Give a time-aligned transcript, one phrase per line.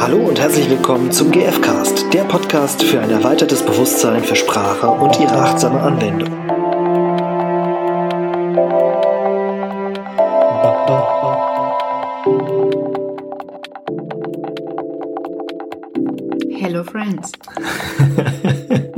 [0.00, 5.20] Hallo und herzlich willkommen zum GFcast, der Podcast für ein erweitertes Bewusstsein für Sprache und
[5.20, 6.30] ihre achtsame Anwendung.
[16.58, 17.32] Hello friends.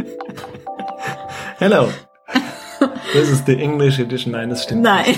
[1.59, 1.89] Hello.
[3.13, 4.31] This is the English edition.
[4.31, 4.83] Nein, das stimmt.
[4.83, 5.17] Nein.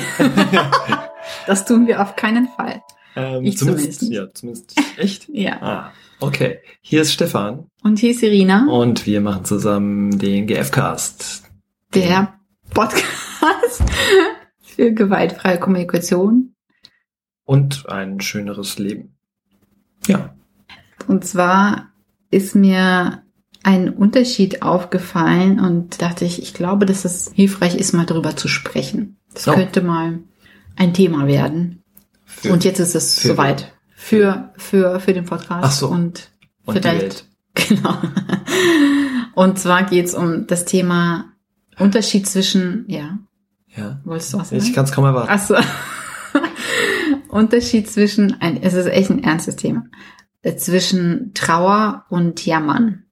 [1.46, 2.84] das tun wir auf keinen Fall.
[3.17, 4.12] Ähm, Ich zumindest, zumindest.
[4.12, 4.75] Ja, zumindest.
[4.99, 5.29] Echt?
[5.33, 5.62] Ja.
[5.62, 6.59] Ah, okay.
[6.80, 11.43] Hier ist Stefan Und hier ist Irina, und wir machen zusammen den GF-Cast.
[11.95, 12.35] der
[12.71, 13.83] Podcast
[14.61, 16.55] für gewaltfreie Kommunikation.
[17.45, 19.16] Und ein schöneres Leben.
[20.07, 20.35] Ja.
[21.07, 21.91] Und zwar
[22.30, 23.23] ist mir
[23.62, 28.49] ein Unterschied aufgefallen und dachte ich, ich glaube, dass es hilfreich ist, mal darüber zu
[28.49, 29.19] sprechen.
[29.33, 29.52] Das Oh.
[29.52, 30.21] könnte mal
[30.77, 31.84] ein Thema werden.
[32.24, 33.73] Für- und jetzt ist es für- soweit.
[33.96, 35.88] Für, für, für den Podcast Ach so.
[35.88, 36.30] und
[36.66, 37.27] und die vielleicht.
[37.68, 37.96] Genau.
[39.35, 41.32] Und zwar geht es um das Thema
[41.79, 43.18] Unterschied zwischen, ja,
[43.76, 44.01] Ja.
[44.04, 44.74] wolltest du was Ich sagen?
[44.74, 45.29] kann es kaum erwarten.
[45.32, 45.54] Ach so.
[47.29, 49.84] Unterschied zwischen, ein, es ist echt ein ernstes Thema,
[50.43, 53.04] Äh, zwischen Trauer und Jammern.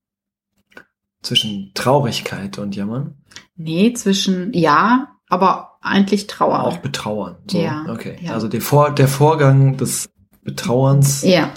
[1.22, 3.14] Zwischen Traurigkeit und Jammern.
[3.56, 6.64] Nee, zwischen, ja, aber eigentlich Trauer.
[6.64, 7.36] Auch Betrauern.
[7.50, 7.58] So.
[7.60, 8.16] Ja, Okay.
[8.20, 8.32] ja.
[8.32, 10.08] Also der, Vor der Vorgang des
[10.44, 11.50] Betrauerns Ja,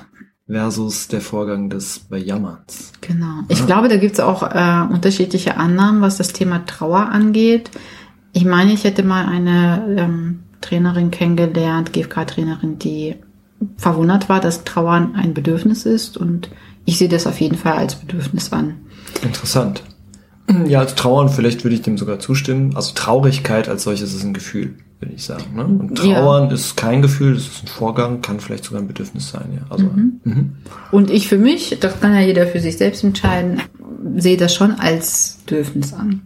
[0.48, 2.92] versus der Vorgang des Bejammerns.
[3.02, 3.42] genau.
[3.48, 3.66] Ich Ja.
[3.66, 7.72] glaube, da gibt es auch äh, unterschiedliche Annahmen, was das Thema Trauer angeht.
[8.34, 13.16] Ich meine, ich hätte mal eine ähm, Trainerin kennengelernt, GFK-Trainerin, die
[13.78, 16.50] verwundert war, dass Trauern ein Bedürfnis ist und
[16.84, 18.76] ich sehe das auf jeden Fall als Bedürfnis an.
[19.24, 19.84] Interessant.
[20.68, 22.76] Ja, als Trauern, vielleicht würde ich dem sogar zustimmen.
[22.76, 25.56] Also Traurigkeit als solches ist ein Gefühl, würde ich sagen.
[25.56, 25.66] Ne?
[25.66, 26.22] Und Ja.
[26.22, 29.50] Trauern ist kein Gefühl, das ist ein Vorgang, kann vielleicht sogar ein Bedürfnis sein.
[29.56, 29.66] Ja.
[29.70, 30.22] Also, Mhm.
[30.24, 30.56] mhm.
[30.92, 33.62] Und ich für mich, das kann ja jeder für sich selbst entscheiden,
[34.18, 36.22] sehe das schon als Bedürfnis an.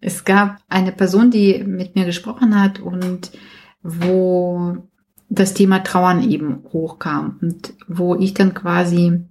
[0.00, 3.30] Es gab eine Person, die mit mir gesprochen hat und
[3.82, 4.76] wo
[5.30, 9.24] das Thema Trauern eben hochkam und wo ich dann quasi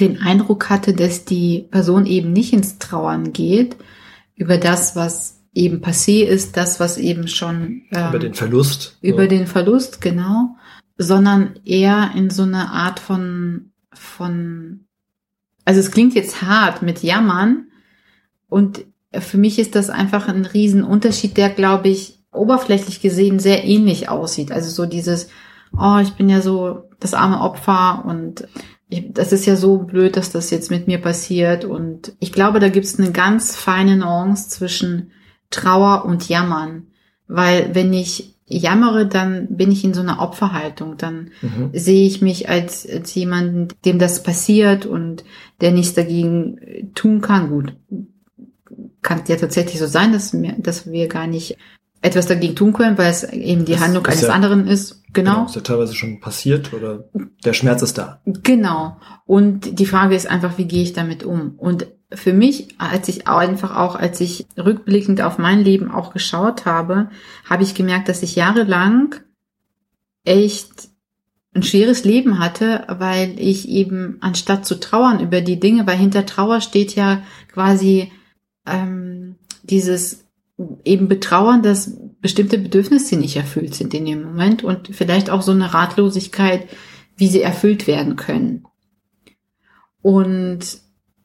[0.00, 3.76] den Eindruck hatte, dass die Person eben nicht ins Trauern geht
[4.34, 8.96] über das, was eben passé ist, das, was eben schon ähm, Über den Verlust.
[9.02, 9.28] über so.
[9.28, 10.56] den Verlust, genau,
[10.96, 14.84] sondern eher in so eine Art von, von,
[15.64, 17.66] also es klingt jetzt hart mit Jammern
[18.48, 24.08] und für mich ist das einfach ein Riesenunterschied, der, glaube ich, oberflächlich gesehen sehr ähnlich
[24.08, 24.52] aussieht.
[24.52, 25.28] Also so dieses,
[25.76, 28.46] oh, ich bin ja so das arme Opfer und
[28.90, 31.64] das ist ja so blöd, dass das jetzt mit mir passiert.
[31.64, 35.10] Und ich glaube, da gibt es eine ganz feine Nuance zwischen
[35.50, 36.86] Trauer und Jammern.
[37.26, 40.96] Weil wenn ich jammere, dann bin ich in so einer Opferhaltung.
[40.96, 41.70] Dann Mhm.
[41.74, 45.24] sehe ich mich als, als jemanden, dem das passiert und
[45.60, 47.50] der nichts dagegen tun kann.
[47.50, 47.74] Gut,
[49.02, 51.56] kann ja tatsächlich so sein, dass wir, dass wir gar nicht
[52.00, 55.02] etwas dagegen tun können, weil es eben die Das Handlung eines ja- anderen ist.
[55.12, 55.46] Genau.
[55.46, 57.08] Ist ja teilweise schon passiert oder
[57.44, 58.20] der Schmerz ist da.
[58.26, 58.98] Genau.
[59.24, 61.54] Und die Frage ist einfach, wie gehe ich damit um?
[61.56, 66.66] Und für mich, als ich einfach auch, als ich rückblickend auf mein Leben auch geschaut
[66.66, 67.10] habe,
[67.48, 69.14] habe ich gemerkt, dass ich jahrelang
[70.24, 70.88] echt
[71.54, 76.26] ein schweres Leben hatte, weil ich eben anstatt zu trauern über die Dinge, weil hinter
[76.26, 77.22] Trauer steht ja
[77.52, 78.12] quasi
[78.66, 80.24] ähm, dieses
[80.84, 85.52] eben betrauern, dass bestimmte Bedürfnisse nicht erfüllt sind in dem Moment und vielleicht auch so
[85.52, 86.66] eine Ratlosigkeit,
[87.16, 88.64] wie sie erfüllt werden können.
[90.02, 90.60] Und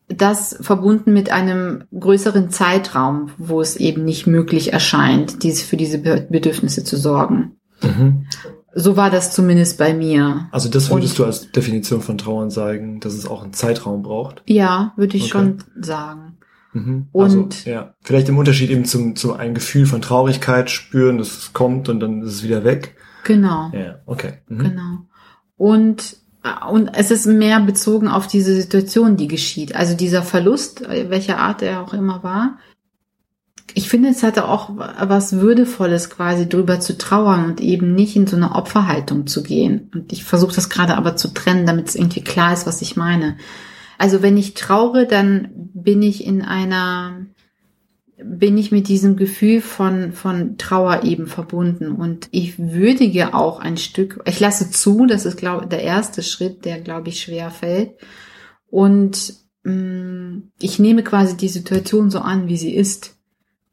[0.07, 5.97] das verbunden mit einem größeren Zeitraum, wo es eben nicht möglich erscheint, dies, für diese
[5.99, 7.57] Be- Bedürfnisse zu sorgen.
[7.81, 8.27] Mhm.
[8.75, 10.47] So war das zumindest bei mir.
[10.51, 14.03] Also das würdest Und- du als Definition von Trauern sagen, dass es auch einen Zeitraum
[14.03, 14.43] braucht.
[14.47, 15.31] Ja, würde ich Okay.
[15.31, 16.37] schon sagen.
[16.73, 17.07] Mhm.
[17.11, 21.37] Und- also, ja, vielleicht im Unterschied eben zum, zum ein Gefühl von Traurigkeit spüren, dass
[21.37, 22.95] es kommt und dann ist es wieder weg.
[23.23, 23.71] Genau.
[23.73, 24.33] Ja, okay.
[24.49, 24.57] Mhm.
[24.59, 24.97] Genau.
[25.55, 29.75] Und, äh, und es ist mehr bezogen auf diese Situation, die geschieht.
[29.75, 32.57] Also dieser Verlust, äh, welcher Art er auch immer war.
[33.75, 38.27] Ich finde, es hatte auch was Würdevolles quasi drüber zu trauern und eben nicht in
[38.27, 39.89] so eine Opferhaltung zu gehen.
[39.95, 42.97] Und ich versuche das gerade aber zu trennen, damit es irgendwie klar ist, was ich
[42.97, 43.37] meine.
[43.97, 47.25] Also wenn ich traure, dann bin ich in einer,
[48.17, 51.91] bin ich mit diesem Gefühl von, von Trauer eben verbunden.
[51.91, 56.65] Und ich würdige auch ein Stück, ich lasse zu, das ist, glaube der erste Schritt,
[56.65, 57.91] der, glaube ich, schwer fällt.
[58.69, 63.15] Und mh, ich nehme quasi die Situation so an, wie sie ist.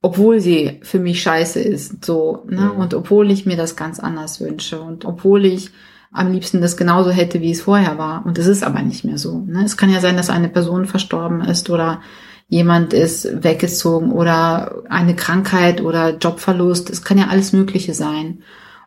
[0.03, 2.71] Obwohl sie für mich scheiße ist, so, ne?
[2.73, 2.81] Mhm.
[2.81, 5.73] Und obwohl ich mir das ganz anders wünsche und obwohl ich
[6.13, 8.27] am liebsten das genauso hätte, wie es vorher war.
[8.27, 9.39] Und es ist aber nicht mehr so.
[9.41, 9.65] Ne?
[9.65, 12.01] Es kann ja sein, dass eine Person verstorben ist oder
[12.49, 16.91] jemand ist weggezogen oder eine Krankheit oder Jobverlust.
[16.91, 18.43] Es kann ja alles Mögliche sein.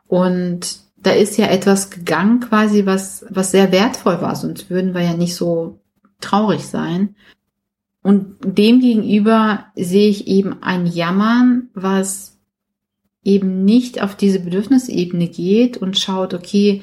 [0.07, 4.35] Und da ist ja etwas gegangen quasi, was, was sehr wertvoll war.
[4.35, 5.79] Sonst würden wir ja nicht so
[6.19, 7.15] traurig sein.
[8.01, 12.37] Und dem gegenüber sehe ich eben ein Jammern, was
[13.23, 16.81] eben nicht auf diese Bedürfnisebene geht und schaut, okay,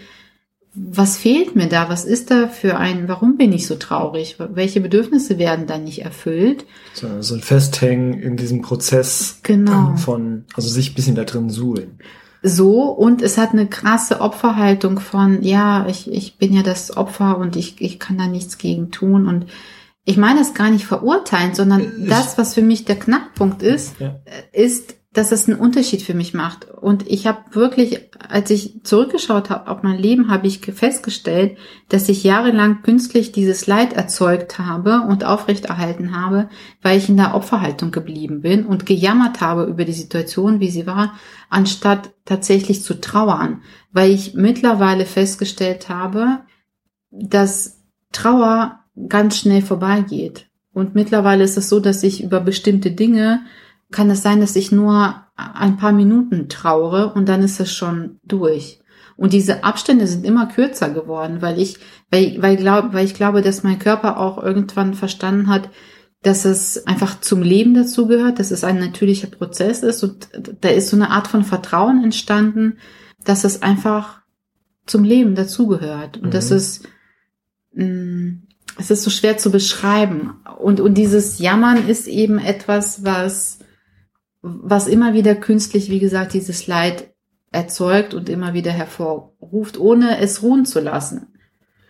[0.75, 1.89] was fehlt mir da?
[1.89, 4.37] Was ist da für ein, warum bin ich so traurig?
[4.39, 6.65] Welche Bedürfnisse werden dann nicht erfüllt?
[6.95, 9.97] So, so ein Festhängen in diesem Prozess Genau.
[9.97, 11.99] von, also sich ein bisschen da drin suhlen.
[12.43, 17.37] So, und es hat eine krasse Opferhaltung von, ja, ich, ich bin ja das Opfer
[17.39, 19.27] und ich, ich kann da nichts gegen tun.
[19.27, 19.47] Und
[20.05, 24.15] ich meine das gar nicht verurteilen, sondern das, was für mich der Knackpunkt ist, Ja.
[24.53, 26.71] ist, dass es einen Unterschied für mich macht.
[26.71, 31.59] Und ich habe wirklich, als ich zurückgeschaut habe auf mein Leben, habe ich festgestellt,
[31.89, 36.49] dass ich jahrelang künstlich dieses Leid erzeugt habe und aufrechterhalten habe,
[36.81, 40.87] weil ich in der Opferhaltung geblieben bin und gejammert habe über die Situation, wie sie
[40.87, 41.15] war,
[41.49, 46.43] anstatt tatsächlich zu trauern, weil ich mittlerweile festgestellt habe,
[47.11, 47.81] dass
[48.13, 48.79] Trauer
[49.09, 50.47] ganz schnell vorbeigeht.
[50.73, 53.41] Und mittlerweile ist es so, dass ich über bestimmte Dinge
[53.91, 58.19] kann es sein, dass ich nur ein paar Minuten trauere und dann ist es schon
[58.25, 58.81] durch.
[59.17, 61.79] Und diese Abstände sind immer kürzer geworden, weil ich,
[62.11, 65.69] weil, weil, glaub, weil ich glaube, dass mein Körper auch irgendwann verstanden hat,
[66.23, 70.29] dass es einfach zum Leben dazugehört, dass es ein natürlicher Prozess ist und
[70.61, 72.77] da ist so eine Art von Vertrauen entstanden,
[73.25, 74.21] dass es einfach
[74.87, 76.31] zum Leben dazugehört und Mhm.
[76.31, 76.87] das ist,
[77.73, 78.35] mh,
[78.79, 83.60] es ist so schwer zu beschreiben und und dieses Jammern ist eben etwas, was
[84.43, 87.13] was immer wieder künstlich, wie gesagt, dieses Leid
[87.53, 91.27] erzeugt und immer wieder hervorruft, ohne es ruhen zu lassen.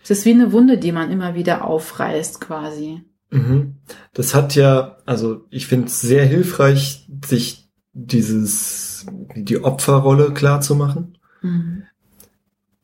[0.03, 3.03] Es ist wie eine Wunde, die man immer wieder aufreißt, quasi.
[3.29, 3.75] Mhm.
[4.13, 9.05] Das hat ja, also ich finde es sehr hilfreich, sich dieses,
[9.35, 11.17] die Opferrolle klar zu machen.
[11.41, 11.83] Mhm.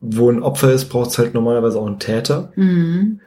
[0.00, 2.52] Wo ein Opfer ist, braucht es halt normalerweise auch einen Täter.
[2.54, 3.20] Mhm.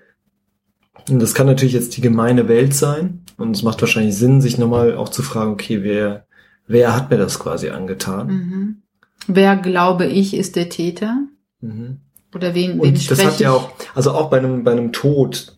[1.10, 3.26] Und das kann natürlich jetzt die gemeine Welt sein.
[3.38, 6.26] Und es macht wahrscheinlich Sinn, sich nochmal auch zu fragen, okay, wer,
[6.72, 8.28] wer hat mir das quasi angetan?
[8.28, 8.76] Mhm.
[9.28, 11.18] Wer, glaube ich, ist der Täter?
[11.60, 11.98] Mhm.
[12.34, 15.56] Oder wen, wen Und das hat ja auch, also auch bei einem, bei einem Tod,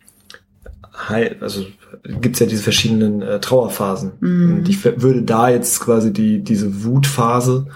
[1.39, 1.65] also
[2.03, 4.13] gibt's ja diese verschiedenen äh, Trauerphasen.
[4.19, 4.53] Mhm.
[4.53, 7.67] Und ich würde da jetzt quasi die, diese Wutphase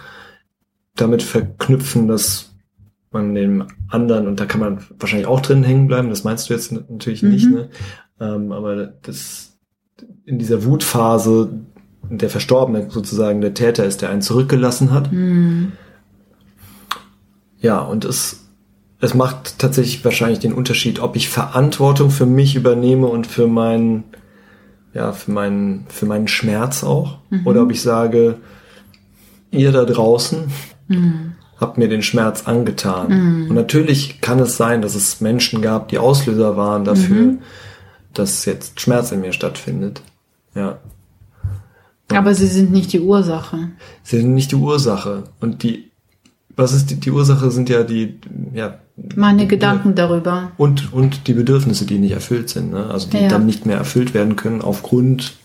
[0.96, 2.52] damit verknüpfen, dass
[3.12, 6.54] man dem anderen, und da kann man wahrscheinlich auch drin hängen bleiben, das meinst du
[6.54, 7.30] jetzt natürlich Mhm.
[7.30, 7.70] nicht, ne?
[8.20, 9.58] Ähm, aber das
[10.26, 11.50] in dieser Wutphase
[12.10, 15.12] der Verstorbene sozusagen der Täter ist, der einen zurückgelassen hat.
[15.12, 15.74] Mhm.
[17.60, 18.48] Ja, und es,
[19.00, 24.04] es macht tatsächlich wahrscheinlich den Unterschied, ob ich Verantwortung für mich übernehme und für meinen,
[24.94, 27.20] ja, für meinen, für meinen Schmerz auch.
[27.30, 27.48] Mhm.
[27.48, 28.38] Oder ob ich sage,
[29.52, 30.46] ihr da draußen
[30.90, 31.34] Mhm.
[31.60, 33.10] habt mir den Schmerz angetan.
[33.44, 33.50] Mhm.
[33.50, 37.40] Und natürlich kann es sein, dass es Menschen gab, die Auslöser waren dafür, Mhm.
[38.14, 40.02] dass jetzt Schmerz in mir stattfindet.
[40.56, 40.78] Ja.
[42.10, 43.70] Aber sie sind nicht die Ursache.
[44.04, 45.24] Sie sind nicht die Ursache.
[45.42, 45.92] Und die,
[46.56, 48.20] was ist die, die Ursache sind ja die,
[48.54, 48.80] ja.
[49.16, 50.52] Meine die- Gedanken darüber.
[50.58, 52.86] Und, und die Bedürfnisse, die nicht erfüllt sind, ne?
[52.90, 53.28] also die Ja.
[53.28, 55.36] dann nicht mehr erfüllt werden können aufgrund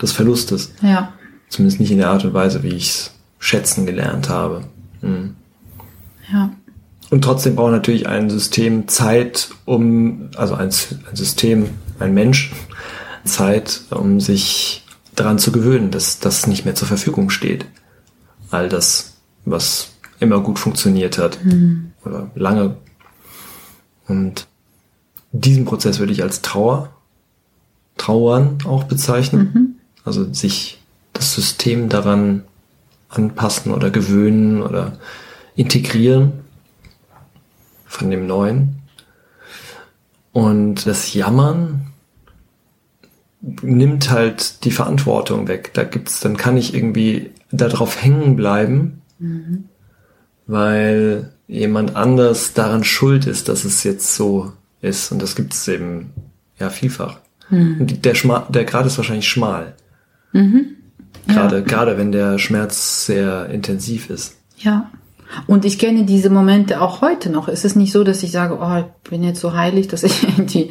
[0.00, 0.72] des Verlustes.
[0.82, 1.12] Ja.
[1.48, 4.64] Zumindest nicht in der Art und Weise, wie ich es schätzen gelernt habe.
[5.00, 5.34] Mhm.
[6.32, 6.52] Ja.
[7.10, 12.52] Und trotzdem braucht natürlich ein System Zeit, um, also ein, ein System, ein Mensch,
[13.24, 14.84] Zeit, um sich
[15.20, 17.66] daran zu gewöhnen, dass das nicht mehr zur Verfügung steht.
[18.50, 21.38] All das, was immer gut funktioniert hat
[22.04, 22.76] oder lange.
[24.08, 24.46] Und
[25.32, 26.90] diesen Prozess würde ich als Trauer,
[27.98, 29.78] Trauern auch bezeichnen.
[30.04, 30.80] Also sich
[31.12, 32.44] das System daran
[33.10, 34.98] anpassen oder gewöhnen oder
[35.54, 36.32] integrieren
[37.84, 38.80] von dem Neuen.
[40.32, 41.89] Und das Jammern
[43.42, 45.70] nimmt halt die Verantwortung weg.
[45.74, 49.00] Da gibt's, dann kann ich irgendwie darauf hängen bleiben,
[50.46, 55.10] weil jemand anders daran schuld ist, dass es jetzt so ist.
[55.12, 56.12] Und das gibt's eben
[56.58, 57.18] ja vielfach.
[57.50, 59.74] Und die- der, Schma der Grad ist wahrscheinlich schmal.
[61.26, 64.36] Gerade, gerade wenn der Schmerz sehr intensiv ist.
[64.58, 64.90] Ja.
[65.46, 67.46] Und ich kenne diese Momente auch heute noch.
[67.48, 70.22] Es ist nicht so, dass ich sage, oh, ich bin jetzt so heilig, dass ich
[70.28, 70.70] irgendwie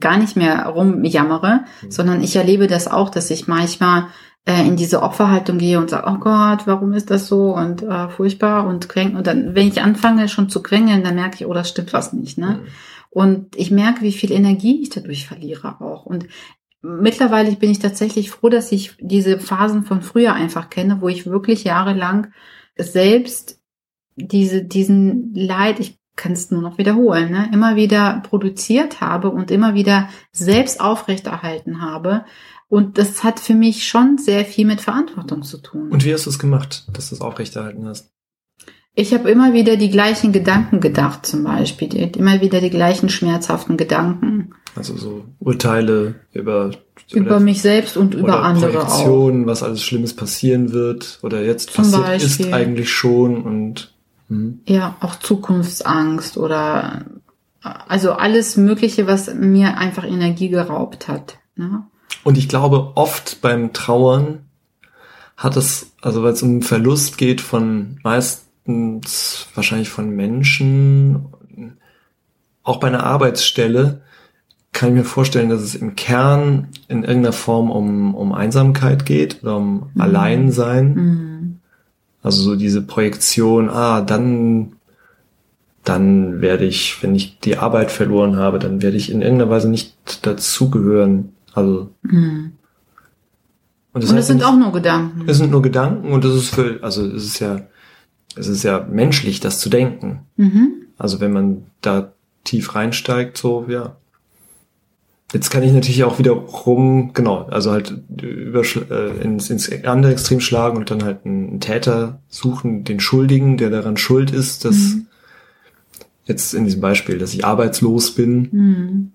[0.00, 4.06] gar nicht mehr rumjammere, sondern ich erlebe das auch, dass ich manchmal
[4.46, 8.08] äh, in diese Opferhaltung gehe und sage, oh Gott, warum ist das so und äh,
[8.08, 11.54] furchtbar und kränk und dann, wenn ich anfange schon zu quengeln, dann merke ich, oh,
[11.54, 12.60] das stimmt was nicht, ne?
[12.62, 12.68] Mhm.
[13.10, 16.04] Und ich merke, wie viel Energie ich dadurch verliere auch.
[16.04, 16.26] Und
[16.82, 21.24] mittlerweile bin ich tatsächlich froh, dass ich diese Phasen von früher einfach kenne, wo ich
[21.24, 22.32] wirklich jahrelang
[22.76, 23.62] selbst
[24.16, 29.50] diese, diesen Leid, ich kann es nur noch wiederholen, ne, immer wieder produziert habe und
[29.50, 32.24] immer wieder selbst aufrechterhalten habe.
[32.68, 35.90] Und das hat für mich schon sehr viel mit Verantwortung zu tun.
[35.90, 38.10] Und wie hast du es gemacht, dass du es aufrechterhalten hast?
[38.96, 41.92] Ich habe immer wieder die gleichen Gedanken gedacht, zum Beispiel.
[42.16, 44.54] Immer wieder die gleichen schmerzhaften Gedanken.
[44.76, 46.70] Also so Urteile über
[47.12, 49.48] über mich selbst und über andere Projektionen, auch.
[49.48, 52.46] was alles Schlimmes passieren wird oder jetzt Zum passiert Beispiel.
[52.46, 53.93] ist eigentlich schon und
[54.28, 54.54] mh.
[54.66, 57.04] ja auch Zukunftsangst oder
[57.60, 61.38] also alles Mögliche, was mir einfach Energie geraubt hat.
[61.56, 61.84] Ne?
[62.22, 64.40] Und ich glaube, oft beim Trauern
[65.36, 71.26] hat es, also weil es um Verlust geht von meistens wahrscheinlich von Menschen,
[72.62, 74.02] auch bei einer Arbeitsstelle,
[74.72, 79.42] kann ich mir vorstellen, dass es im Kern in irgendeiner Form um, um Einsamkeit geht
[79.42, 80.00] oder um mhm.
[80.00, 80.94] Alleinsein.
[80.94, 81.60] Mhm.
[82.24, 84.72] Also so diese Projektion, ah, dann,
[85.84, 89.68] dann werde ich, wenn ich die Arbeit verloren habe, dann werde ich in irgendeiner Weise
[89.68, 89.94] nicht
[90.26, 91.34] dazugehören.
[91.52, 91.90] Also.
[92.00, 92.52] Mhm.
[93.92, 95.28] Und das, und das sind nicht, auch nur Gedanken.
[95.28, 97.60] Es sind nur Gedanken und das ist für, also es ist ja,
[98.34, 100.20] es ist ja menschlich, das zu denken.
[100.36, 100.86] Mhm.
[100.96, 102.14] Also wenn man da
[102.44, 103.96] tief reinsteigt, so, ja,
[105.32, 110.12] Jetzt kann ich natürlich auch wieder rum, genau, also halt über, äh, ins, ins andere
[110.12, 114.76] Extrem schlagen und dann halt einen Täter suchen, den Schuldigen, der daran schuld ist, dass
[114.76, 115.06] mhm.
[116.26, 119.12] jetzt in diesem Beispiel, dass ich arbeitslos bin mhm.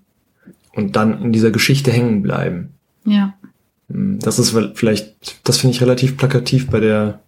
[0.74, 2.74] und dann in dieser Geschichte hängen bleiben.
[3.06, 3.34] Ja.
[3.88, 7.20] Hm, das ist vielleicht, das finde ich relativ plakativ bei der,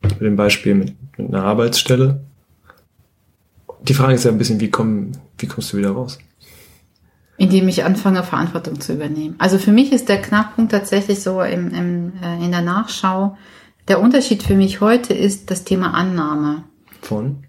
[0.00, 2.20] bei dem Beispiel mit, mit einer Arbeitsstelle.
[3.82, 6.18] Die Frage ist ja ein bisschen, wie komm, wie kommst du wieder raus?
[7.38, 9.36] Indem ich anfange, Verantwortung zu übernehmen.
[9.38, 13.38] Also für mich ist der Knackpunkt tatsächlich so im, im, äh, in der Nachschau.
[13.86, 16.64] Der Unterschied für mich heute ist das Thema Annahme.
[17.00, 17.44] Von?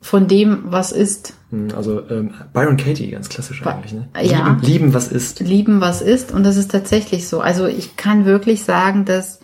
[0.00, 1.34] Von dem, was ist.
[1.50, 3.92] Hm, also ähm, Byron Katie, ganz klassisch eigentlich.
[3.92, 4.08] Ne?
[4.22, 4.48] Ja.
[4.48, 5.40] Lieben, lieben, was ist.
[5.40, 6.32] Lieben, was ist.
[6.32, 7.40] Und das ist tatsächlich so.
[7.40, 9.40] Also ich kann wirklich sagen, dass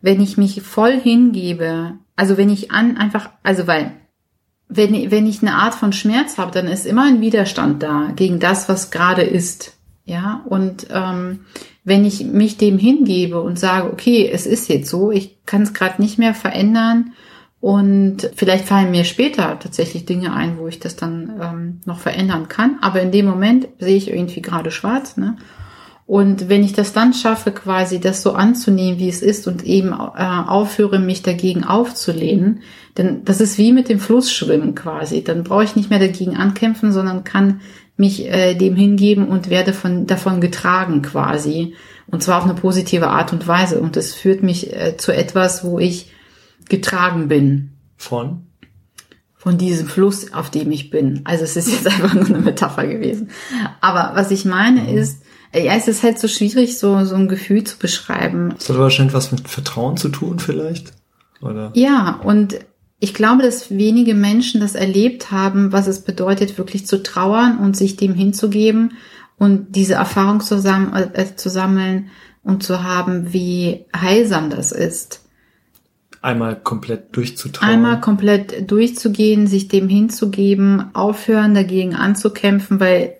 [0.00, 3.92] wenn ich mich voll hingebe, also wenn ich an einfach, also weil
[4.74, 8.38] wenn, wenn ich eine Art von Schmerz habe, dann ist immer ein Widerstand da gegen
[8.38, 9.74] das, was gerade ist.
[10.04, 11.40] Ja, und ähm,
[11.84, 15.74] wenn ich mich dem hingebe und sage, okay, es ist jetzt so, ich kann es
[15.74, 17.12] gerade nicht mehr verändern
[17.60, 22.48] und vielleicht fallen mir später tatsächlich Dinge ein, wo ich das dann ähm, noch verändern
[22.48, 25.16] kann, aber in dem Moment sehe ich irgendwie gerade schwarz.
[25.16, 25.36] Ne?
[26.04, 29.92] Und wenn ich das dann schaffe, quasi das so anzunehmen, wie es ist und eben
[29.92, 32.60] äh, aufhöre, mich dagegen aufzulehnen,
[32.98, 35.24] denn das ist wie mit dem Flussschwimmen quasi.
[35.24, 37.60] Dann brauche ich nicht mehr dagegen ankämpfen, sondern kann
[37.96, 41.74] mich äh, dem hingeben und werde von, davon getragen quasi.
[42.08, 43.80] Und zwar auf eine positive Art und Weise.
[43.80, 46.12] Und es führt mich äh, zu etwas, wo ich
[46.68, 47.72] getragen bin.
[47.96, 48.46] Von?
[49.36, 51.22] Von diesem Fluss, auf dem ich bin.
[51.24, 53.30] Also es ist jetzt einfach nur eine Metapher gewesen.
[53.80, 54.98] Aber was ich meine mhm.
[54.98, 55.21] ist,
[55.54, 58.54] ja, es ist halt so schwierig, so, so ein Gefühl zu beschreiben.
[58.56, 60.92] Das hat wahrscheinlich was mit Vertrauen zu tun, vielleicht?
[61.40, 61.72] Oder?
[61.74, 62.58] Ja, und
[63.00, 67.76] ich glaube, dass wenige Menschen das erlebt haben, was es bedeutet, wirklich zu trauern und
[67.76, 68.92] sich dem hinzugeben
[69.38, 72.10] und diese Erfahrung zusammen, äh, zu sammeln
[72.44, 75.22] und zu haben, wie heilsam das ist.
[76.22, 77.72] Einmal komplett durchzutrauern.
[77.72, 83.16] Einmal komplett durchzugehen, sich dem hinzugeben, aufhören, dagegen anzukämpfen, weil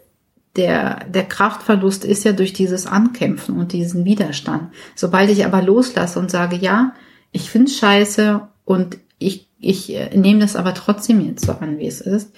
[0.57, 4.71] der, der Kraftverlust ist ja durch dieses Ankämpfen und diesen Widerstand.
[4.95, 6.95] Sobald ich aber loslasse und sage, ja,
[7.31, 11.87] ich finde scheiße und ich, ich äh, nehme das aber trotzdem jetzt so an, wie
[11.87, 12.33] es ist,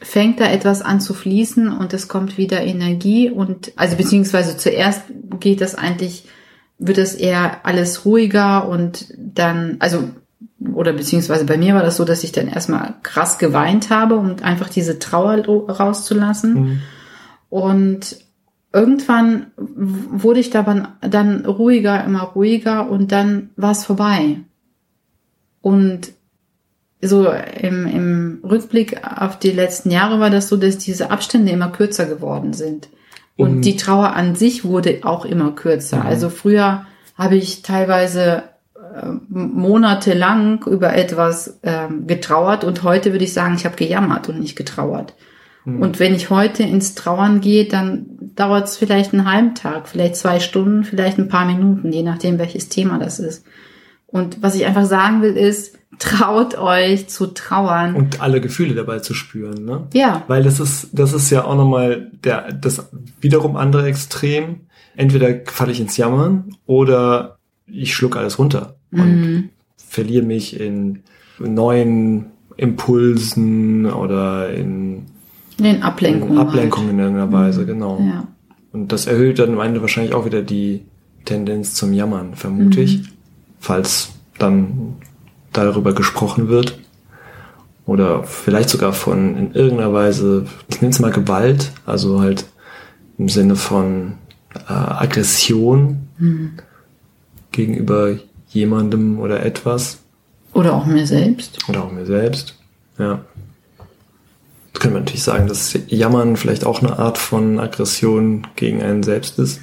[0.00, 5.02] fängt da etwas an zu fließen und es kommt wieder Energie und, also beziehungsweise zuerst
[5.40, 6.24] geht das eigentlich,
[6.78, 10.10] wird es eher alles ruhiger und dann, also,
[10.72, 14.36] oder beziehungsweise bei mir war das so, dass ich dann erstmal krass geweint habe, um
[14.42, 16.54] einfach diese Trauer rauszulassen.
[16.54, 16.82] Mhm
[17.48, 18.18] und
[18.72, 24.40] irgendwann wurde ich dann, dann ruhiger, immer ruhiger und dann war es vorbei.
[25.60, 26.12] Und
[27.00, 31.70] so im, im Rückblick auf die letzten Jahre war das so, dass diese Abstände immer
[31.70, 32.88] kürzer geworden sind.
[33.36, 33.62] Und mhm.
[33.62, 35.98] die Trauer an sich wurde auch immer kürzer.
[35.98, 36.06] Mhm.
[36.06, 36.86] Also früher
[37.16, 38.42] habe ich teilweise
[38.74, 44.40] äh, monatelang über etwas äh, getrauert und heute würde ich sagen, ich habe gejammert und
[44.40, 45.14] nicht getrauert.
[45.76, 50.16] Und wenn ich heute ins Trauern gehe, dann dauert es vielleicht einen halben Tag, vielleicht
[50.16, 53.44] zwei Stunden, vielleicht ein paar Minuten, je nachdem, welches Thema das ist.
[54.06, 57.94] Und was ich einfach sagen will, ist, traut euch zu trauern.
[57.94, 59.86] Und alle Gefühle dabei zu spüren, ne?
[59.92, 60.22] Ja.
[60.28, 62.88] Weil das ist, das ist ja auch nochmal der, das
[63.20, 64.60] wiederum andere Extrem.
[64.96, 69.48] Entweder falle ich ins Jammern oder ich schluck alles runter und Mhm.
[69.76, 71.02] verliere mich in
[71.38, 75.06] neuen Impulsen oder in,
[75.58, 76.38] Den Ablenkungen.
[76.38, 77.98] Ablenkungen in irgendeiner Weise, genau.
[77.98, 78.08] Halt.
[78.08, 78.28] Ja.
[78.72, 80.82] Und das erhöht dann am Ende wahrscheinlich auch wieder die
[81.24, 83.02] Tendenz zum Jammern, vermute ich.
[83.58, 84.96] Falls dann
[85.52, 86.78] darüber gesprochen wird.
[87.86, 92.44] Oder vielleicht sogar von in irgendeiner Weise, ich nenne es mal Gewalt, also halt
[93.16, 94.14] im Sinne von
[94.54, 96.08] äh, Aggression
[97.50, 98.16] gegenüber
[98.48, 100.00] jemandem oder etwas.
[100.52, 101.58] Oder auch mir selbst.
[101.68, 102.58] Oder auch mir selbst.
[102.98, 103.20] Ja.
[104.74, 109.38] Können wir natürlich sagen, dass Jammern vielleicht auch eine Art von Aggression gegen einen selbst
[109.38, 109.60] ist.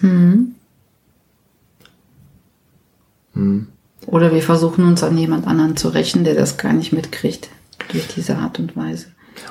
[4.08, 7.50] Oder wir versuchen uns an jemand anderen zu rächen, der das gar nicht mitkriegt
[7.92, 9.08] durch diese Art und Weise.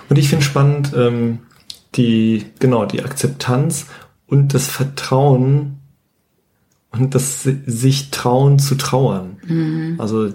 [0.09, 1.41] Und ich finde spannend, ähm,
[1.95, 3.87] die, genau, die Akzeptanz
[4.27, 5.79] und das Vertrauen
[6.91, 9.97] und das si- sich trauen zu trauern.
[9.99, 10.33] Also,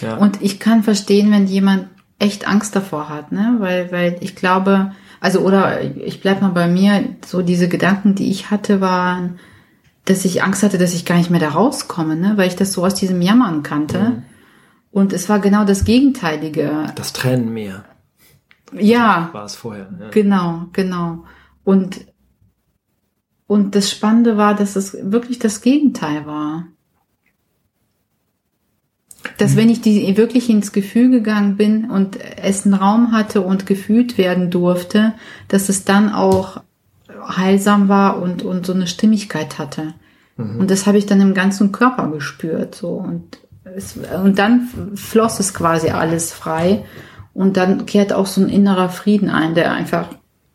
[0.00, 0.16] ja.
[0.16, 3.56] Und ich kann verstehen, wenn jemand echt Angst davor hat, ne?
[3.58, 8.30] Weil, weil ich glaube, also oder ich bleib mal bei mir, so diese Gedanken, die
[8.30, 9.38] ich hatte, waren,
[10.04, 12.34] dass ich Angst hatte, dass ich gar nicht mehr da rauskomme, ne?
[12.36, 14.22] Weil ich das so aus diesem Jammern kannte.
[14.90, 16.86] Und es war genau das Gegenteilige.
[16.94, 17.84] das Tränenmeer
[18.72, 19.90] Ja, war es vorher.
[20.00, 20.08] Ja.
[20.08, 21.24] Genau, genau.
[21.64, 22.06] Und,
[23.46, 26.68] und das Spannende war, dass es wirklich das Gegenteil war.
[29.38, 33.66] Dass wenn ich die wirklich ins Gefühl gegangen bin und es einen Raum hatte und
[33.66, 35.12] gefühlt werden durfte,
[35.48, 36.62] dass es dann auch
[37.28, 39.94] heilsam war und, und so eine Stimmigkeit hatte.
[40.38, 42.88] Und das habe ich dann im ganzen Körper gespürt, so.
[42.90, 46.84] Und es, und dann floss es quasi alles frei.
[47.32, 50.08] Und dann kehrt auch so ein innerer Frieden ein, der einfach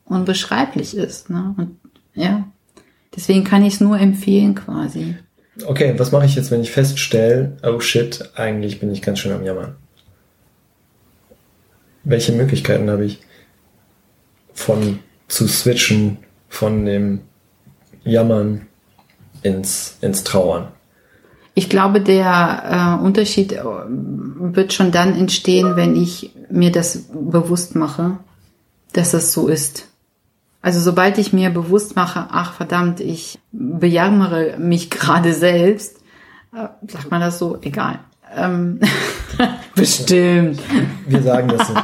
[0.05, 1.29] unbeschreiblich ist.
[1.29, 1.55] Ne?
[1.57, 1.77] Und
[2.13, 2.43] ja,
[3.15, 5.15] deswegen kann ich es nur empfehlen quasi.
[5.65, 9.33] Okay, was mache ich jetzt, wenn ich feststelle, oh shit, eigentlich bin ich ganz schön
[9.33, 9.75] am Jammern?
[12.03, 13.19] Welche Möglichkeiten habe ich
[14.53, 17.21] von zu switchen von dem
[18.03, 18.67] Jammern
[19.43, 20.69] ins, ins Trauern?
[21.53, 27.75] Ich glaube, der äh, Unterschied äh, wird schon dann entstehen, wenn ich mir das bewusst
[27.75, 28.17] mache,
[28.93, 29.90] dass das so ist.
[30.61, 35.97] Also sobald ich mir bewusst mache, ach verdammt, ich bejammere mich gerade selbst,
[36.53, 37.99] äh, sagt man das so, egal.
[38.35, 38.79] Ähm,
[39.75, 40.59] bestimmt.
[41.07, 41.73] Wir sagen das so.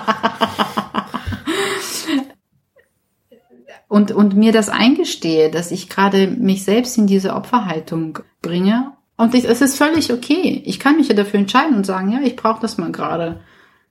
[3.90, 8.92] und, und mir das eingestehe, dass ich gerade mich selbst in diese Opferhaltung bringe.
[9.18, 10.62] Und ich, es ist völlig okay.
[10.66, 13.40] Ich kann mich ja dafür entscheiden und sagen, ja, ich brauche das mal gerade.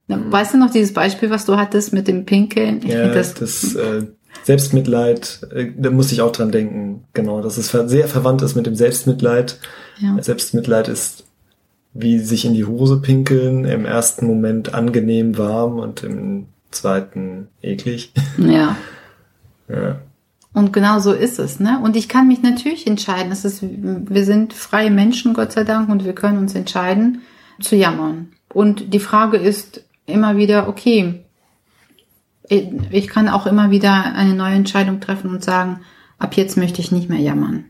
[0.07, 2.81] Na, Weißt du noch dieses Beispiel, was du hattest mit dem Pinkeln?
[2.85, 4.07] Ich Ja, find das, äh,
[4.45, 7.05] Selbstmitleid, äh, da muss ich auch dran denken.
[7.13, 9.59] Genau, dass es sehr verwandt ist mit dem Selbstmitleid.
[9.99, 10.23] Ja.
[10.23, 11.25] Selbstmitleid ist
[11.99, 18.13] wie sich in die Hose pinkeln, im ersten Moment angenehm warm und im zweiten eklig.
[18.39, 18.77] ja.
[19.69, 20.01] ja.
[20.53, 21.81] Und genau so ist es, ne?
[21.83, 23.31] Und ich kann mich natürlich entscheiden.
[23.31, 27.23] Es ist, wir sind freie Menschen, Gott sei Dank, und wir können uns entscheiden,
[27.61, 28.29] zu jammern.
[28.53, 31.26] Und die Frage ist immer wieder, okay,
[32.49, 35.81] ich kann auch immer wieder eine neue Entscheidung treffen und sagen,
[36.19, 37.65] ab jetzt möchte ich nicht mehr jammern.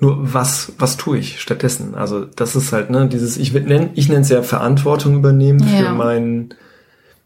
[0.00, 1.94] Nur was, was tue ich stattdessen?
[1.94, 5.84] Also das ist halt, ne, dieses, ich nenne ich nenne es ja Verantwortung übernehmen für
[5.84, 5.92] Ja.
[5.92, 6.54] meinen,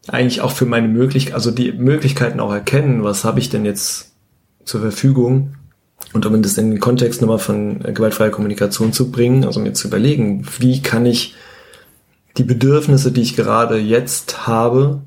[0.06, 4.12] eigentlich auch für meine Möglichkeiten, also die Möglichkeiten auch erkennen, was habe ich denn jetzt
[4.64, 5.54] zur Verfügung?
[6.12, 9.72] Und um das in den Kontext nochmal von äh, gewaltfreier Kommunikation zu bringen, also mir
[9.72, 11.34] zu überlegen, wie kann ich
[12.36, 15.02] die Bedürfnisse, die ich gerade jetzt habe,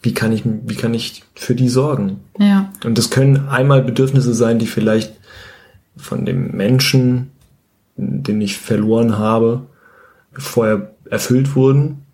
[0.00, 2.20] wie kann ich, wie kann ich für die sorgen?
[2.38, 5.12] Ja, Und das können einmal Bedürfnisse sein, die vielleicht
[5.96, 7.30] von dem Menschen,
[7.96, 9.62] den ich verloren habe,
[10.32, 12.04] vorher erfüllt wurden.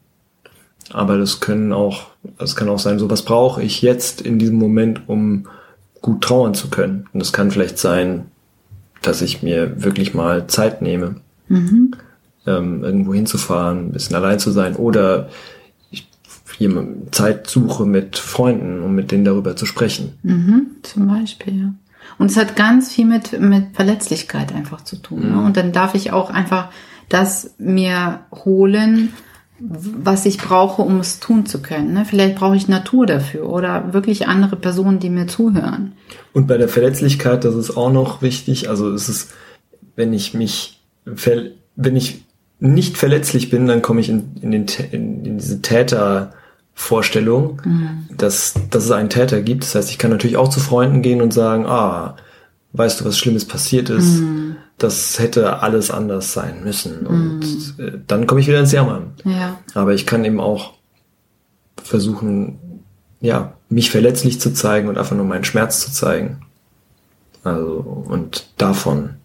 [0.90, 4.56] Aber das können auch, das kann auch sein, so was brauche ich jetzt in diesem
[4.56, 5.46] Moment, um
[6.00, 7.06] gut trauern zu können.
[7.12, 8.26] Und das kann vielleicht sein,
[9.02, 11.16] dass ich mir wirklich mal Zeit nehme,
[12.46, 15.28] ähm, irgendwo hinzufahren, ein bisschen allein zu sein oder
[17.10, 20.18] Zeit suche mit Freunden, um mit denen darüber zu sprechen.
[20.22, 21.74] mhm, zum Beispiel, ja.
[22.18, 25.32] Und es hat ganz viel mit, mit Verletzlichkeit einfach zu tun.
[25.32, 25.42] Ne?
[25.42, 26.68] Und dann darf ich auch einfach
[27.08, 29.12] das mir holen,
[29.58, 31.92] was ich brauche, um es tun zu können.
[31.92, 32.04] Ne?
[32.04, 35.92] Vielleicht brauche ich Natur dafür oder wirklich andere Personen, die mir zuhören.
[36.32, 38.68] Und bei der Verletzlichkeit, das ist auch noch wichtig.
[38.68, 39.32] Also es ist,
[39.96, 42.24] wenn ich mich, wenn ich
[42.60, 45.62] nicht verletzlich bin, dann komme ich in, in, den, in, in diese
[46.74, 48.08] Tätervorstellung, mhm.
[48.16, 49.64] dass, dass es einen Täter gibt.
[49.64, 52.16] Das heißt, ich kann natürlich auch zu Freunden gehen und sagen, ah,
[52.72, 54.20] weißt du, was Schlimmes passiert ist?
[54.20, 54.56] Mhm.
[54.78, 57.06] Das hätte alles anders sein müssen.
[57.06, 57.84] Und mhm.
[57.84, 59.14] äh, dann komme ich wieder ins Jammern.
[59.24, 59.58] Ja.
[59.74, 60.74] Aber ich kann eben auch
[61.82, 62.58] versuchen,
[63.20, 66.40] ja, mich verletzlich zu zeigen und einfach nur meinen Schmerz zu zeigen.
[67.44, 69.16] Also, und davon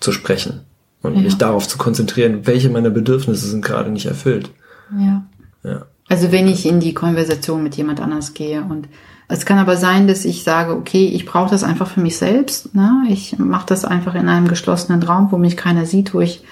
[0.00, 0.62] zu sprechen.
[1.02, 1.20] Und ja.
[1.20, 4.50] mich darauf zu konzentrieren, welche meiner Bedürfnisse sind gerade nicht erfüllt.
[4.98, 5.26] Ja.
[5.62, 5.86] Ja.
[6.08, 8.88] Also wenn ich in die Konversation mit jemand anders gehe und
[9.30, 12.74] es kann aber sein, dass ich sage, okay, ich brauche das einfach für mich selbst.
[12.74, 13.04] Ne?
[13.10, 16.42] Ich mache das einfach in einem geschlossenen Raum, wo mich keiner sieht, wo ich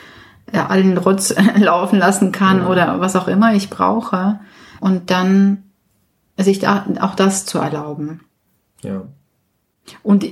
[0.52, 2.66] äh, allen Rotz laufen lassen kann ja.
[2.68, 4.40] oder was auch immer ich brauche.
[4.78, 5.62] Und dann
[6.36, 8.20] sich da auch das zu erlauben.
[8.82, 9.04] Ja.
[10.02, 10.26] Und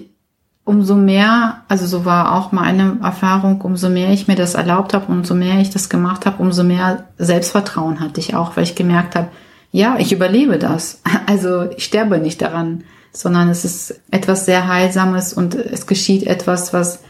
[0.64, 5.12] umso mehr, also so war auch meine Erfahrung, umso mehr ich mir das erlaubt habe,
[5.12, 9.14] umso mehr ich das gemacht habe, umso mehr Selbstvertrauen hatte ich auch, weil ich gemerkt
[9.14, 9.29] habe,
[9.72, 11.00] ja, ich überlebe das.
[11.27, 16.72] Also ich sterbe nicht daran, sondern es ist etwas sehr Heilsames und es geschieht etwas,
[16.72, 17.00] was,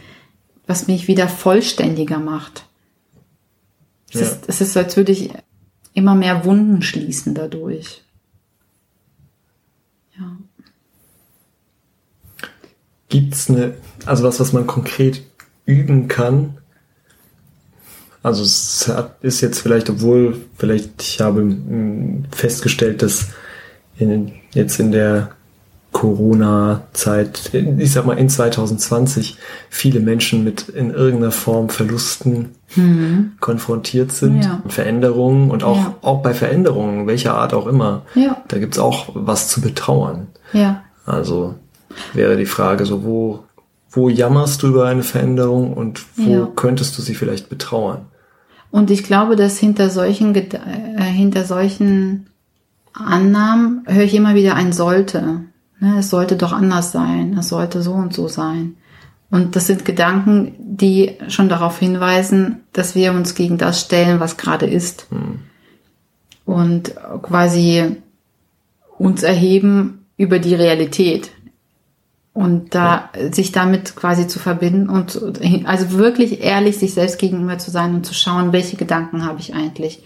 [0.66, 2.64] was mich wieder vollständiger macht.
[4.12, 4.26] Es, ja.
[4.26, 5.30] ist, es ist, als würde ich
[5.94, 8.02] immer mehr Wunden schließen dadurch.
[10.18, 10.36] Ja.
[13.14, 13.74] Gibt's eine,
[14.06, 15.22] also was, was man konkret
[15.66, 16.58] üben kann,
[18.24, 23.28] also es ist jetzt vielleicht, obwohl vielleicht ich habe hm, festgestellt, dass
[23.98, 25.28] in, jetzt in der
[25.92, 29.36] Corona-Zeit, ich sag mal in 2020,
[29.70, 33.34] viele Menschen mit in irgendeiner Form Verlusten mhm.
[33.38, 34.60] konfrontiert sind, ja.
[34.66, 35.94] Veränderungen und auch, ja.
[36.00, 38.42] auch bei Veränderungen, welcher Art auch immer, ja.
[38.48, 40.26] da gibt's auch was zu betrauern.
[40.52, 40.82] Ja.
[41.06, 41.54] Also
[42.12, 43.44] wäre die Frage so, wo,
[43.90, 48.06] wo jammerst du über eine Veränderung und wo könntest du sie vielleicht betrauern?
[48.70, 52.26] Und ich glaube, dass hinter solchen, äh, hinter solchen
[52.92, 55.42] Annahmen höre ich immer wieder ein sollte.
[55.80, 57.36] Ne, es sollte doch anders sein.
[57.38, 58.76] Es sollte so und so sein.
[59.30, 64.36] Und das sind Gedanken, die schon darauf hinweisen, dass wir uns gegen das stellen, was
[64.36, 65.06] gerade ist.
[65.10, 65.40] Mhm.
[66.44, 67.96] Und quasi
[68.98, 71.30] uns erheben über die Realität
[72.34, 73.32] und da ja.
[73.32, 75.20] sich damit quasi zu verbinden und
[75.64, 79.54] also wirklich ehrlich sich selbst gegenüber zu sein und zu schauen, welche Gedanken habe ich
[79.54, 80.02] eigentlich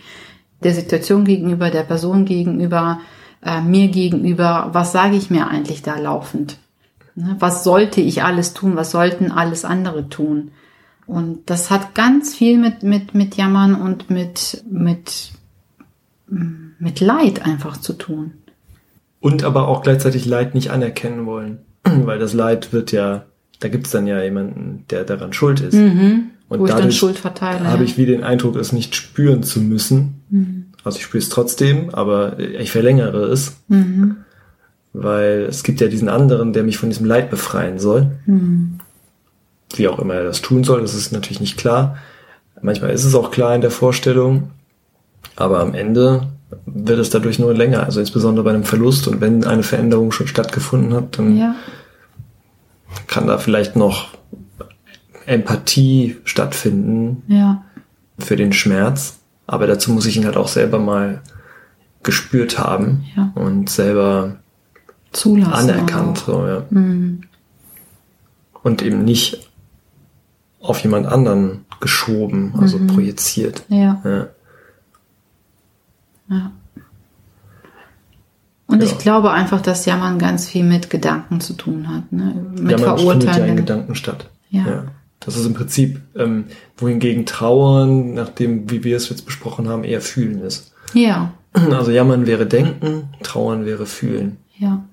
[0.62, 3.00] der Situation gegenüber, der Person gegenüber,
[3.42, 6.58] äh, mir gegenüber, was sage ich mir eigentlich da laufend?
[7.14, 7.36] Ne?
[7.38, 8.76] Was sollte ich alles tun?
[8.76, 10.50] Was sollten alles andere tun?
[11.06, 15.32] Und das hat ganz viel mit, mit, mit Jammern und mit, mit,
[16.26, 18.34] mit Leid einfach zu tun.
[19.20, 21.60] Und aber auch gleichzeitig Leid nicht anerkennen wollen.
[21.84, 23.24] weil das Leid wird ja,
[23.60, 25.74] da gibt's dann ja jemanden, der daran schuld ist.
[25.74, 26.30] Mhm.
[26.48, 27.66] Und Wo dadurch ich dann Schuld verteile.
[27.66, 30.22] Habe ich wie den Eindruck, es nicht spüren zu müssen.
[30.30, 30.66] Mhm.
[30.84, 33.56] Also ich spüre es trotzdem, aber ich verlängere es.
[33.68, 34.16] Mhm.
[34.94, 38.12] Weil es gibt ja diesen anderen, der mich von diesem Leid befreien soll.
[38.26, 38.78] Mhm.
[39.74, 41.98] Wie auch immer er das tun soll, das ist natürlich nicht klar.
[42.62, 44.50] Manchmal ist es auch klar in der Vorstellung,
[45.36, 46.28] aber am Ende
[46.66, 47.84] wird es dadurch nur länger.
[47.84, 51.54] Also insbesondere bei einem Verlust und wenn eine Veränderung schon stattgefunden hat, dann ja.
[53.06, 54.08] kann da vielleicht noch
[55.26, 57.64] Empathie stattfinden ja.
[58.18, 59.18] für den Schmerz.
[59.46, 61.22] Aber dazu muss ich ihn halt auch selber mal
[62.02, 63.32] gespürt haben ja.
[63.34, 64.36] und selber
[65.12, 66.18] Zulassen anerkannt.
[66.26, 66.64] So, ja.
[66.70, 67.22] Mhm.
[68.62, 69.50] Und eben nicht
[70.60, 72.88] auf jemand anderen geschoben, also mhm.
[72.88, 73.64] projiziert.
[73.68, 74.00] Ja.
[74.04, 74.28] ja.
[76.28, 76.52] Ja.
[78.66, 78.88] Und ja.
[78.88, 82.12] ich glaube einfach, dass Jammern ganz viel mit Gedanken zu tun hat.
[82.12, 82.34] Ne?
[82.60, 84.30] Mit Jammern findet ja in Gedanken statt.
[84.50, 84.66] Ja.
[84.66, 84.84] ja.
[85.20, 86.44] Das ist im Prinzip, ähm,
[86.76, 90.72] wohingegen Trauern, nachdem, wie wir es jetzt besprochen haben, eher Fühlen ist.
[90.94, 91.32] Ja.
[91.52, 94.36] Also Jammern wäre Denken, Trauern wäre Fühlen.
[94.58, 94.84] Ja.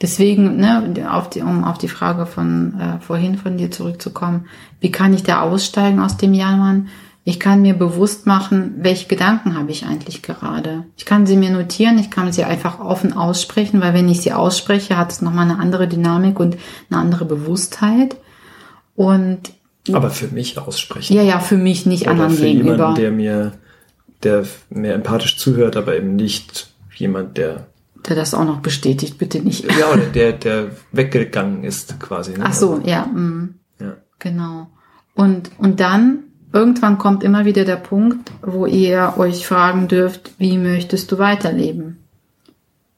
[0.00, 4.46] Deswegen, ne, auf die, um auf die Frage von äh, vorhin von dir zurückzukommen,
[4.80, 6.88] wie kann ich da aussteigen aus dem Jammern?
[7.28, 10.86] Ich kann mir bewusst machen, welche Gedanken habe ich eigentlich gerade.
[10.96, 14.32] Ich kann sie mir notieren, ich kann sie einfach offen aussprechen, weil wenn ich sie
[14.32, 16.56] ausspreche, hat es nochmal eine andere Dynamik und
[16.88, 18.16] eine andere Bewusstheit.
[18.96, 19.40] Und
[19.92, 21.14] aber für mich aussprechen.
[21.14, 22.72] Ja, ja, für mich nicht Oder anderen für gegenüber.
[22.72, 23.52] Jemanden, der mir,
[24.22, 27.66] der mir empathisch zuhört, aber eben nicht jemand, der
[28.08, 29.70] der das auch noch bestätigt, bitte nicht.
[29.78, 32.32] Ja, oder der, der weggegangen ist quasi.
[32.32, 32.44] Ne?
[32.44, 33.48] Ach so, also, ja, mh.
[33.80, 33.96] ja.
[34.18, 34.68] Genau.
[35.14, 36.20] Und, und dann
[36.52, 41.98] irgendwann kommt immer wieder der Punkt, wo ihr euch fragen dürft, wie möchtest du weiterleben?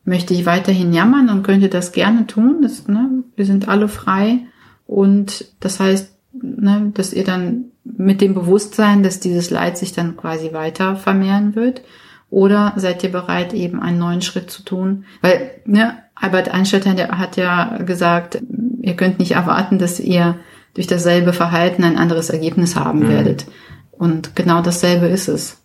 [0.04, 2.62] Möchte ich weiterhin jammern und könnt ihr das gerne tun?
[2.62, 4.40] Das, ne, wir sind alle frei.
[4.86, 10.16] Und das heißt, ne, dass ihr dann mit dem Bewusstsein, dass dieses Leid sich dann
[10.16, 11.82] quasi weiter vermehren wird,
[12.30, 15.04] oder seid ihr bereit, eben einen neuen Schritt zu tun?
[15.20, 18.40] Weil, ne, Albert Einstein hat ja gesagt,
[18.80, 20.36] ihr könnt nicht erwarten, dass ihr
[20.74, 23.09] durch dasselbe Verhalten ein anderes Ergebnis haben mhm.
[23.09, 23.46] werdet.
[23.92, 25.59] Und genau dasselbe ist es.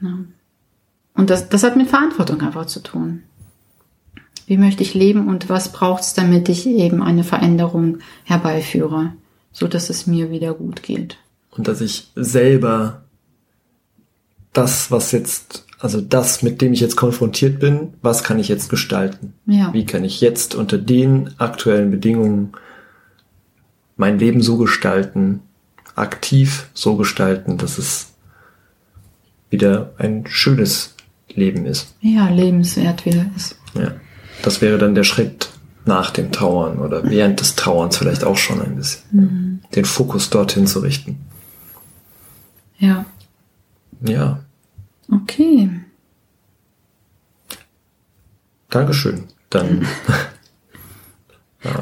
[0.00, 0.18] Ja.
[1.14, 3.22] Und das, das hat mit Verantwortung einfach zu tun.
[4.46, 9.12] Wie möchte ich leben und was braucht es, damit ich eben eine Veränderung herbeiführe,
[9.50, 11.16] so dass es mir wieder gut geht.
[11.50, 13.02] Und dass ich selber
[14.52, 18.68] das, was jetzt, also das, mit dem ich jetzt konfrontiert bin, was kann ich jetzt
[18.68, 19.32] gestalten?
[19.46, 19.72] Ja.
[19.72, 22.52] Wie kann ich jetzt unter den aktuellen Bedingungen
[23.96, 25.40] mein Leben so gestalten,
[25.94, 28.14] aktiv so gestalten, dass es
[29.50, 30.94] wieder ein schönes
[31.28, 31.94] Leben ist.
[32.00, 33.58] Ja, lebenswert wieder ist.
[33.74, 33.92] Ja.
[34.42, 35.48] Das wäre dann der Schritt
[35.84, 39.02] nach dem Trauern oder während des Trauerns vielleicht auch schon ein bisschen.
[39.12, 39.60] Mhm.
[39.74, 41.18] Den Fokus dorthin zu richten.
[42.78, 43.06] Ja.
[44.02, 44.40] Ja.
[45.10, 45.70] Okay.
[48.68, 49.24] Dankeschön.
[49.50, 49.86] Dann.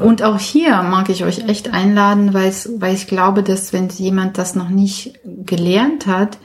[0.01, 4.55] Und auch hier mag ich euch echt einladen, weil, ich glaube, dass wenn jemand das
[4.55, 6.37] noch nicht gelernt hat,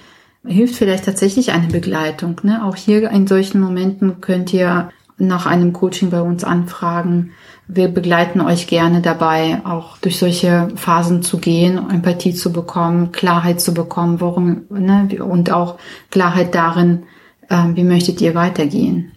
[0.46, 2.40] hilft vielleicht tatsächlich eine Begleitung.
[2.42, 2.64] Ne?
[2.64, 7.32] Auch hier in solchen Momenten könnt ihr nach einem Coaching bei uns anfragen.
[7.68, 13.60] Wir begleiten euch gerne dabei, auch durch solche Phasen zu gehen, Empathie zu bekommen, Klarheit
[13.60, 15.78] zu bekommen, worum, ne, und auch
[16.10, 17.04] Klarheit darin,
[17.48, 19.12] äh, wie möchtet ihr weitergehen.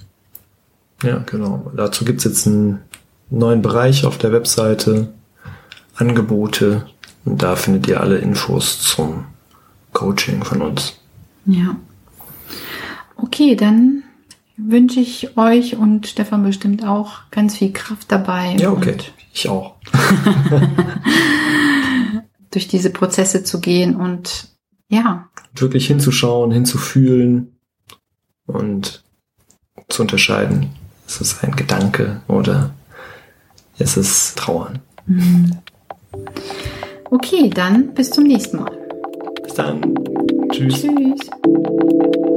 [1.01, 1.71] Ja, genau.
[1.75, 2.79] Dazu gibt's jetzt einen
[3.33, 5.13] neuen Bereich auf der Webseite,
[5.95, 6.85] Angebote,
[7.25, 9.25] und da findet ihr alle Infos zum
[9.93, 10.99] Coaching von uns.
[11.45, 11.75] Ja.
[13.15, 14.03] Okay, dann
[14.57, 18.55] wünsche ich euch und Stefan bestimmt auch ganz viel Kraft dabei.
[18.57, 18.97] Ja, okay.
[19.33, 19.75] Ich auch.
[22.51, 24.49] durch diese Prozesse zu gehen und
[24.89, 25.27] ja.
[25.55, 27.57] Wirklich hinzuschauen, hinzufühlen
[28.45, 29.03] und
[29.89, 30.69] zu unterscheiden.
[31.07, 32.71] Ist es ein Gedanke oder
[33.79, 34.79] ist es Trauern?
[35.05, 35.57] Mhm.
[37.09, 38.71] Okay, dann bis zum nächsten Mal.
[39.43, 39.93] Bis dann.
[40.51, 40.81] Tschüss.
[40.81, 42.32] Tschüss.